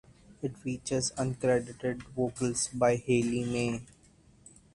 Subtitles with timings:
[0.41, 3.81] It features uncredited vocals by Hayley May.